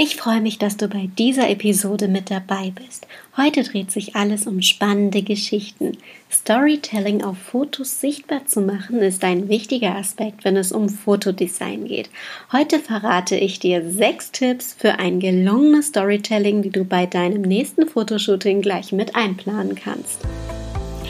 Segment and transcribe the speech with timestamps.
[0.00, 3.08] Ich freue mich, dass du bei dieser Episode mit dabei bist.
[3.36, 5.98] Heute dreht sich alles um spannende Geschichten.
[6.30, 12.10] Storytelling auf Fotos sichtbar zu machen ist ein wichtiger Aspekt, wenn es um Fotodesign geht.
[12.52, 17.88] Heute verrate ich dir sechs Tipps für ein gelungenes Storytelling, die du bei deinem nächsten
[17.88, 20.20] Fotoshooting gleich mit einplanen kannst.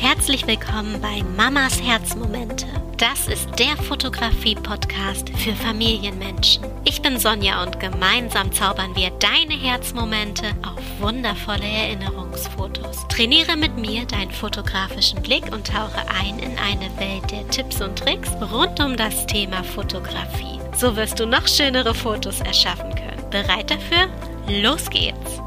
[0.00, 2.66] Herzlich willkommen bei Mamas Herzmomente.
[2.98, 6.64] Das ist der Fotografie-Podcast für Familienmenschen.
[6.84, 13.08] Ich bin Sonja und gemeinsam zaubern wir deine Herzmomente auf wundervolle Erinnerungsfotos.
[13.08, 17.98] Trainiere mit mir deinen fotografischen Blick und tauche ein in eine Welt der Tipps und
[17.98, 20.60] Tricks rund um das Thema Fotografie.
[20.76, 23.30] So wirst du noch schönere Fotos erschaffen können.
[23.30, 24.08] Bereit dafür?
[24.46, 25.40] Los geht's!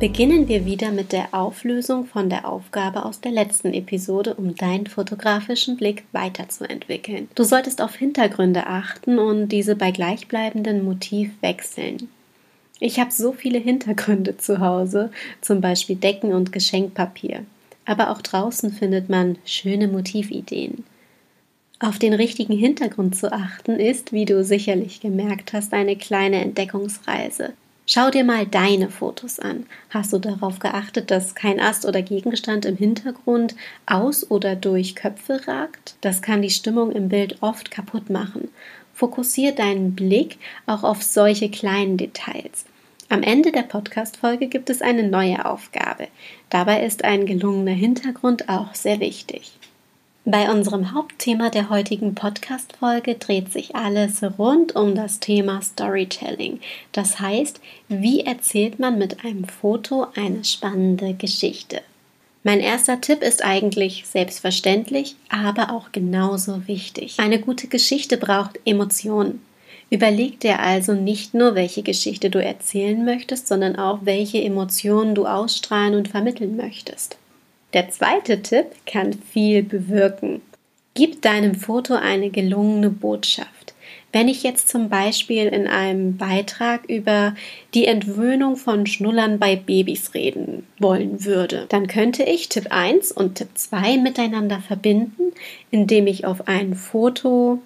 [0.00, 4.86] Beginnen wir wieder mit der Auflösung von der Aufgabe aus der letzten Episode, um deinen
[4.86, 7.26] fotografischen Blick weiterzuentwickeln.
[7.34, 12.08] Du solltest auf Hintergründe achten und diese bei gleichbleibendem Motiv wechseln.
[12.78, 17.44] Ich habe so viele Hintergründe zu Hause, zum Beispiel Decken und Geschenkpapier.
[17.84, 20.84] Aber auch draußen findet man schöne Motivideen.
[21.80, 27.54] Auf den richtigen Hintergrund zu achten ist, wie du sicherlich gemerkt hast, eine kleine Entdeckungsreise.
[27.90, 29.64] Schau dir mal deine Fotos an.
[29.88, 35.48] Hast du darauf geachtet, dass kein Ast oder Gegenstand im Hintergrund aus oder durch Köpfe
[35.48, 35.96] ragt?
[36.02, 38.50] Das kann die Stimmung im Bild oft kaputt machen.
[38.92, 42.66] Fokussiere deinen Blick auch auf solche kleinen Details.
[43.08, 46.08] Am Ende der Podcast-Folge gibt es eine neue Aufgabe.
[46.50, 49.52] Dabei ist ein gelungener Hintergrund auch sehr wichtig.
[50.30, 56.60] Bei unserem Hauptthema der heutigen Podcast-Folge dreht sich alles rund um das Thema Storytelling.
[56.92, 61.80] Das heißt, wie erzählt man mit einem Foto eine spannende Geschichte?
[62.44, 67.14] Mein erster Tipp ist eigentlich selbstverständlich, aber auch genauso wichtig.
[67.16, 69.40] Eine gute Geschichte braucht Emotionen.
[69.88, 75.24] Überleg dir also nicht nur, welche Geschichte du erzählen möchtest, sondern auch, welche Emotionen du
[75.24, 77.16] ausstrahlen und vermitteln möchtest.
[77.74, 80.40] Der zweite Tipp kann viel bewirken.
[80.94, 83.74] Gib deinem Foto eine gelungene Botschaft.
[84.10, 87.34] Wenn ich jetzt zum Beispiel in einem Beitrag über
[87.74, 93.34] die Entwöhnung von Schnullern bei Babys reden wollen würde, dann könnte ich Tipp 1 und
[93.34, 95.34] Tipp 2 miteinander verbinden,
[95.70, 97.60] indem ich auf ein Foto,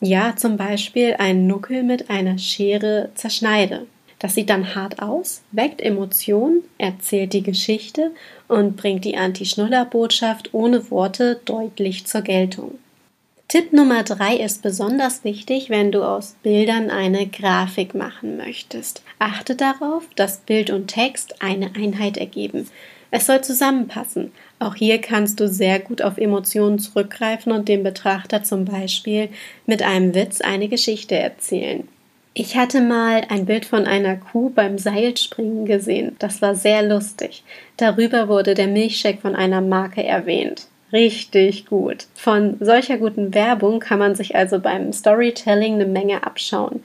[0.00, 3.86] ja, zum Beispiel einen Nuckel mit einer Schere zerschneide.
[4.22, 8.12] Das sieht dann hart aus, weckt Emotionen, erzählt die Geschichte
[8.46, 12.78] und bringt die Anti-Schnuller-Botschaft ohne Worte deutlich zur Geltung.
[13.48, 19.02] Tipp Nummer drei ist besonders wichtig, wenn du aus Bildern eine Grafik machen möchtest.
[19.18, 22.68] Achte darauf, dass Bild und Text eine Einheit ergeben.
[23.10, 24.30] Es soll zusammenpassen.
[24.60, 29.30] Auch hier kannst du sehr gut auf Emotionen zurückgreifen und dem Betrachter zum Beispiel
[29.66, 31.88] mit einem Witz eine Geschichte erzählen.
[32.34, 36.16] Ich hatte mal ein Bild von einer Kuh beim Seilspringen gesehen.
[36.18, 37.44] Das war sehr lustig.
[37.76, 40.66] Darüber wurde der Milchshake von einer Marke erwähnt.
[40.94, 42.06] Richtig gut.
[42.14, 46.82] Von solcher guten Werbung kann man sich also beim Storytelling eine Menge abschauen.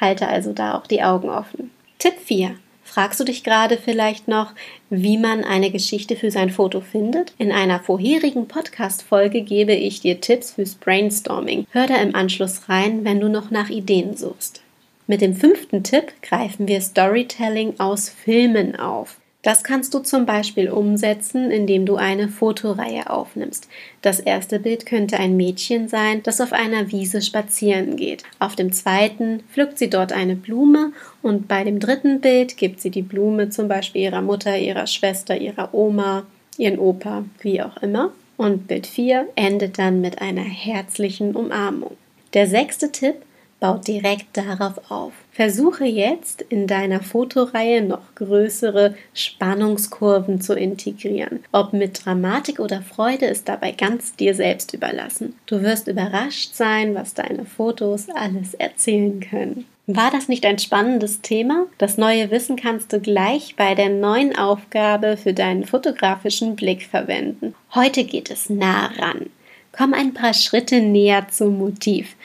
[0.00, 1.70] Halte also da auch die Augen offen.
[1.98, 2.56] Tipp 4.
[2.82, 4.54] Fragst du dich gerade vielleicht noch,
[4.88, 7.34] wie man eine Geschichte für sein Foto findet?
[7.36, 11.66] In einer vorherigen Podcast-Folge gebe ich dir Tipps fürs Brainstorming.
[11.72, 14.62] Hör da im Anschluss rein, wenn du noch nach Ideen suchst.
[15.08, 19.18] Mit dem fünften Tipp greifen wir Storytelling aus Filmen auf.
[19.42, 23.68] Das kannst du zum Beispiel umsetzen, indem du eine Fotoreihe aufnimmst.
[24.02, 28.24] Das erste Bild könnte ein Mädchen sein, das auf einer Wiese spazieren geht.
[28.40, 30.90] Auf dem zweiten pflückt sie dort eine Blume
[31.22, 35.36] und bei dem dritten Bild gibt sie die Blume zum Beispiel ihrer Mutter, ihrer Schwester,
[35.40, 36.26] ihrer Oma,
[36.58, 38.10] ihren Opa, wie auch immer.
[38.36, 41.96] Und Bild 4 endet dann mit einer herzlichen Umarmung.
[42.34, 43.14] Der sechste Tipp
[43.60, 45.12] baut direkt darauf auf.
[45.32, 51.40] Versuche jetzt in deiner Fotoreihe noch größere Spannungskurven zu integrieren.
[51.52, 55.36] Ob mit Dramatik oder Freude ist dabei ganz dir selbst überlassen.
[55.46, 59.66] Du wirst überrascht sein, was deine Fotos alles erzählen können.
[59.88, 61.66] War das nicht ein spannendes Thema?
[61.78, 67.54] Das neue Wissen kannst du gleich bei der neuen Aufgabe für deinen fotografischen Blick verwenden.
[67.72, 69.30] Heute geht es nah ran.
[69.70, 72.16] Komm ein paar Schritte näher zum Motiv.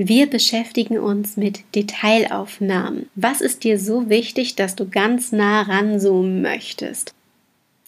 [0.00, 3.10] Wir beschäftigen uns mit Detailaufnahmen.
[3.16, 7.14] Was ist dir so wichtig, dass du ganz nah ranzoomen möchtest?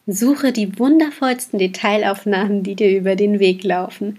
[0.09, 4.19] Suche die wundervollsten Detailaufnahmen, die dir über den Weg laufen.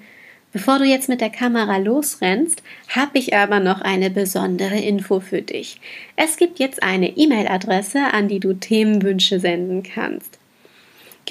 [0.54, 5.42] Bevor du jetzt mit der Kamera losrennst, habe ich aber noch eine besondere Info für
[5.42, 5.82] dich.
[6.16, 10.40] Es gibt jetzt eine E-Mail-Adresse, an die du Themenwünsche senden kannst.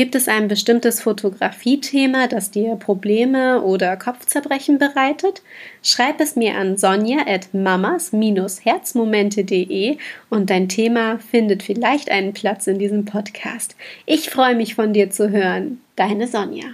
[0.01, 5.43] Gibt es ein bestimmtes Fotografiethema, das dir Probleme oder Kopfzerbrechen bereitet?
[5.83, 9.99] Schreib es mir an sonja at mamas-herzmomente.de
[10.31, 13.77] und dein Thema findet vielleicht einen Platz in diesem Podcast.
[14.07, 15.83] Ich freue mich von dir zu hören.
[15.97, 16.65] Deine Sonja.